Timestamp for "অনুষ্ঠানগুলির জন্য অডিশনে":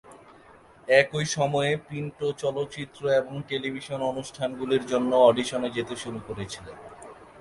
4.11-5.69